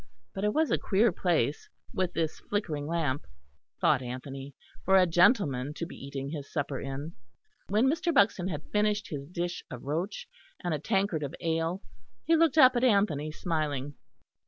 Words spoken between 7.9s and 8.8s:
Buxton had